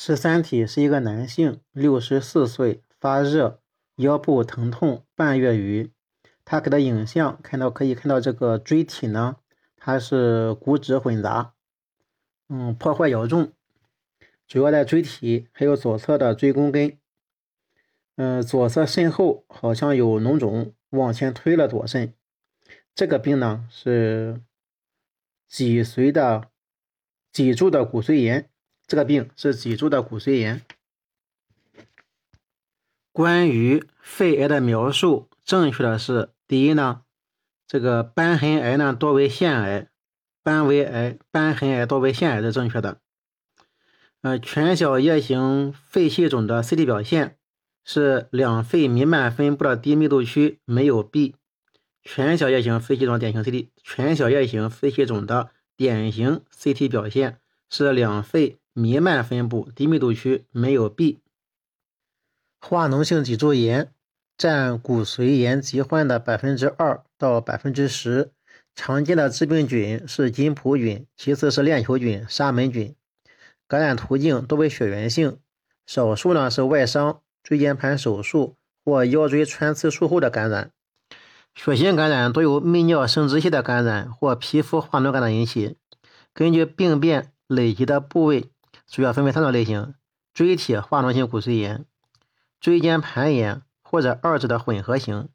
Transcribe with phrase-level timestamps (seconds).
[0.00, 3.60] 十三体是一个男性，六十四岁，发热，
[3.96, 5.90] 腰部疼痛，半月余。
[6.44, 9.38] 他给的影像看到可以看到这个椎体呢，
[9.76, 11.52] 它是骨质混杂，
[12.48, 13.52] 嗯，破坏较重，
[14.46, 16.96] 主要在椎体，还有左侧的椎弓根，
[18.14, 22.14] 嗯，左侧肾后好像有脓肿，往前推了左肾。
[22.94, 24.40] 这个病呢是
[25.48, 26.50] 脊髓的
[27.32, 28.48] 脊柱的骨髓炎。
[28.88, 30.62] 这个病是脊柱的骨髓炎。
[33.12, 37.02] 关于肺癌的描述，正确的是：第一呢，
[37.66, 39.88] 这个瘢痕癌呢多为腺癌，
[40.42, 43.02] 斑为癌，瘢痕癌多为腺癌是正确的。
[44.22, 47.36] 呃，全小叶型肺气肿的 CT 表现
[47.84, 51.36] 是两肺弥漫分布的低密度区没有 B。
[52.02, 58.58] 全小叶型肺气肿典型 CT，全小叶型肺气肿的典型 CT 表现是两肺。
[58.78, 61.18] 弥漫分布低密度区没有 B，
[62.60, 63.92] 化脓性脊柱炎
[64.36, 68.30] 占骨髓炎疾患的百分之二到百分之十，
[68.76, 72.94] 常见的致病菌是金葡菌，其次是链球菌、沙门菌，
[73.66, 75.40] 感染途径多为血源性，
[75.84, 78.54] 少数呢是外伤、椎间盘手术
[78.84, 80.70] 或腰椎穿刺术后的感染，
[81.52, 85.76] 血型感染多由泌尿生殖系的感染或皮肤化脓感染引起，
[86.32, 88.52] 根据病变累积的部位。
[88.88, 89.94] 主要分为三种类型：
[90.32, 91.84] 椎体化脓性骨髓炎、
[92.58, 95.28] 椎间盘炎或者二者的混合型。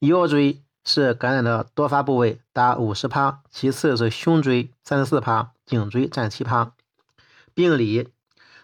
[0.00, 6.72] 腰椎是感染的多发部位，达五十趴，其次是胸椎三十四趴，颈椎占七趴。
[7.54, 8.08] 病理：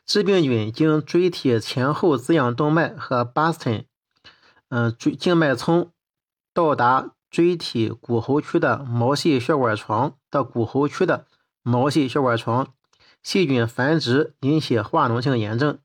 [0.04, 3.84] 致病菌经椎体前后滋养动脉和 Boston，
[4.70, 5.90] 嗯，椎静脉丛
[6.52, 11.26] 到达椎体骨骺区的毛细血管床到骨骺区的
[11.62, 12.72] 毛细血管床。
[13.22, 15.78] 细菌繁殖引起化脓性炎症，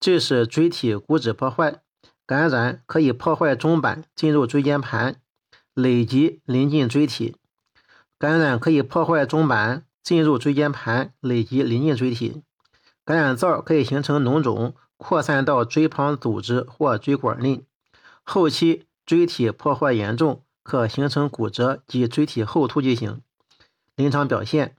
[0.00, 1.80] 致使椎体骨质破坏。
[2.26, 5.16] 感染可以破坏中板，进入椎间盘，
[5.74, 7.36] 累及临近椎体。
[8.18, 12.42] 感染可以破坏中板，进入椎间盘，累及临近椎体。
[13.04, 17.64] 感染灶可以形成脓肿，扩散到椎旁组织或椎管内。
[18.22, 23.20] 后期椎体破坏严重，可形成骨折及椎体后突起型。
[23.94, 24.76] 临床表现。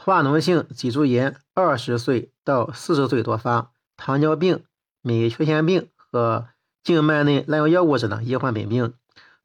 [0.00, 4.62] 化脓性脊柱炎，二十岁到四十岁多发，糖尿病、
[5.02, 6.46] 免疫缺陷病和
[6.84, 8.94] 静脉内滥用药物者呢，易患本病。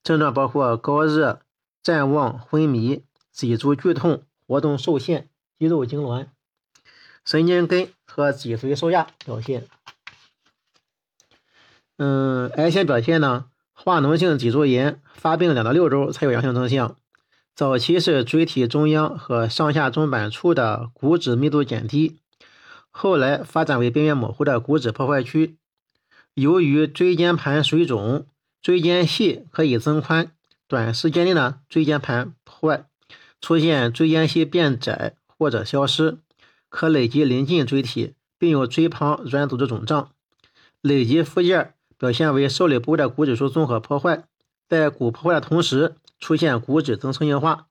[0.04, 1.42] 症状包括高热、
[1.84, 5.28] 谵妄、昏迷、脊柱剧痛、活动受限、
[5.58, 6.28] 肌肉痉挛。
[7.26, 9.66] 神经根和脊髓受压表现。
[11.98, 16.96] 嗯，癌前表现呢，化脓性脊柱炎发病两到六周才有阳性征象。
[17.56, 22.18] 早期是椎体中央和上下中板处的骨质密度减低，
[22.90, 25.58] 后来发展为边缘模糊的骨质破坏区。
[26.34, 28.26] 由于椎间盘水肿，
[28.60, 30.32] 椎间隙可以增宽，
[30.68, 32.86] 短时间内呢，椎间盘破坏，
[33.40, 36.18] 出现椎间隙变窄或者消失，
[36.70, 40.10] 可累及临近椎体，并有椎旁软组织肿胀。
[40.82, 44.24] 累及附件表现为受累部位的骨质疏松和破坏，
[44.68, 45.94] 在骨破坏的同时。
[46.20, 47.68] 出现骨质增生硬化，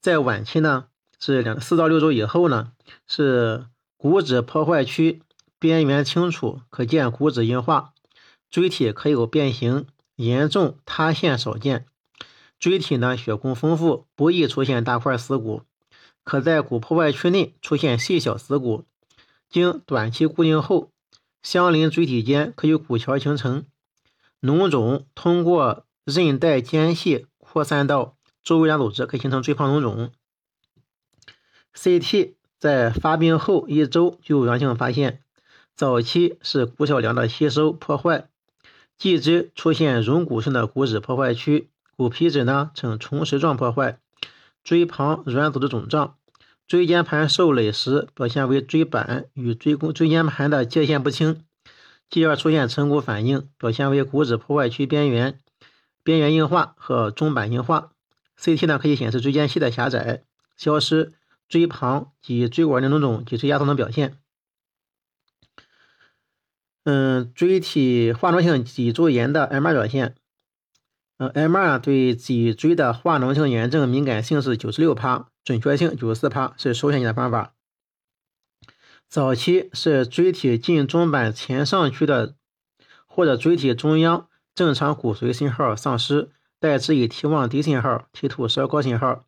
[0.00, 0.86] 在晚期呢
[1.20, 2.72] 是两四到六周以后呢
[3.06, 3.66] 是
[3.96, 5.22] 骨质破坏区
[5.58, 7.92] 边缘清楚，可见骨质硬化，
[8.50, 9.86] 椎体可有变形，
[10.16, 11.86] 严重塌陷少见。
[12.58, 15.62] 椎体呢血供丰富，不易出现大块死骨，
[16.24, 18.84] 可在骨破坏区内出现细小死骨。
[19.48, 20.90] 经短期固定后，
[21.42, 23.66] 相邻椎体间可有骨桥形成，
[24.40, 27.26] 脓肿通过韧带间隙。
[27.56, 30.10] 扩散到周围软组织，可以形成椎旁脓肿。
[31.74, 35.22] CT 在发病后一周就有阳性发现，
[35.74, 38.28] 早期是骨小梁的吸收破坏，
[38.98, 44.00] 继之出现溶骨性的骨质破坏区，骨皮质呢呈虫食状破坏，
[44.62, 46.18] 椎旁软组织肿胀，
[46.68, 51.42] 椎间盘受累时表现为椎板与椎弓椎间盘的界限不清，
[52.10, 55.40] 继而出现成骨反应，表现为骨质破坏区边缘。
[56.06, 57.90] 边缘硬化和中板硬化
[58.38, 60.22] ，CT 呢可以显示椎间隙的狭窄、
[60.56, 61.14] 消失、
[61.48, 64.16] 椎旁及椎管内脓肿及椎压缩等表现。
[66.84, 70.14] 嗯，椎体化脓性脊柱炎的 MR 表现，
[71.18, 77.54] 嗯，MR 对脊椎的化脓性炎症敏感性是九十六帕，准确性九十四帕，是首选性的方法。
[79.08, 82.36] 早期是椎体近中板前上区的，
[83.08, 84.28] 或者椎体中央。
[84.56, 89.26] 正常骨髓信号丧失，代之以 T1 低信号、T2 稍高信号，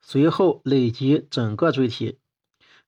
[0.00, 2.18] 随后累及整个椎体。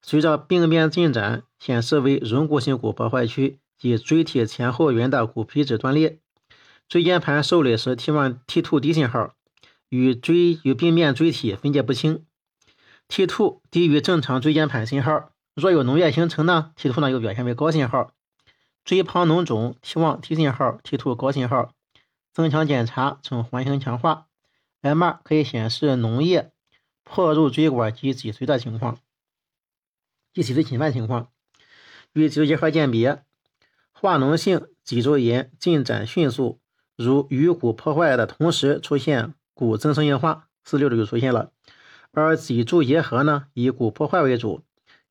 [0.00, 6.18] 随着病变进展，显示为溶骨性骨破坏区及椎体前后缘的骨皮质断裂。
[6.88, 9.34] 椎间盘受累时，T1、T2 低信号，
[9.90, 12.24] 与椎与病变椎体分界不清。
[13.10, 18.14] T2 低于正常椎间盘信号，若有脓液形成呢，T2 呢又表现为高信号。
[18.82, 21.74] 椎旁脓肿，T1 低信号，T2 高信号。
[22.32, 24.26] 增强检查呈环形强化
[24.82, 26.52] ，MR 可以显示脓液
[27.04, 28.98] 破入椎管及脊髓的情况。
[30.34, 31.28] 及脊髓侵犯情况，
[32.14, 33.22] 与脊柱结核鉴别，
[33.92, 36.58] 化脓性脊柱炎进展迅速，
[36.96, 41.52] 如鱼骨破坏的同时出现骨增生硬化，四六的就出现了。
[42.12, 44.62] 而脊柱结核呢，以骨破坏为主，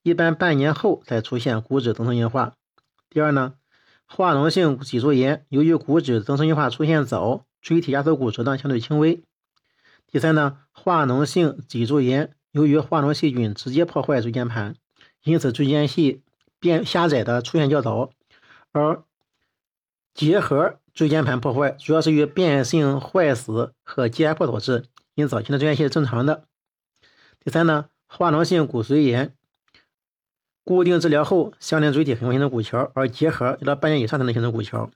[0.02, 2.56] 一般半年后才出现骨质增生硬化。
[3.08, 3.54] 第二呢，
[4.14, 9.24] 化脓性脊柱炎由于骨质增生硬化出现早，椎体压缩骨折呢相对轻微。
[10.06, 14.76] 第三呢，化脓性脊柱炎由于化脓细菌直接破坏椎间盘。
[15.24, 16.24] 因此，椎间隙
[16.60, 18.12] 变狭窄的出现较早，
[18.74, 19.02] 而
[20.14, 24.84] 结核椎间盘破坏主要是与变性坏死和肌压迫导致，
[25.16, 26.44] 因早期的椎间隙是正常的。
[27.40, 29.34] 第三呢，化脓性骨髓炎
[30.64, 34.90] 固定治疗后，相邻椎体很快形成骨桥，而结核要到半年以上才能形成骨桥。